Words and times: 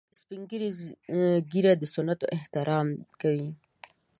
سپین 0.21 0.41
ږیری 1.51 1.73
د 1.77 1.83
سنتونو 1.93 2.31
احترام 2.35 2.87
کوي 3.21 3.49